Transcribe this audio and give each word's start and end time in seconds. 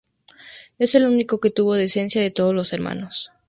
Es 0.79 0.95
el 0.95 1.05
único 1.05 1.39
que 1.39 1.51
tuvo 1.51 1.75
descendencia 1.75 2.23
de 2.23 2.31
todos 2.31 2.55
los 2.55 2.73
hermanos. 2.73 3.31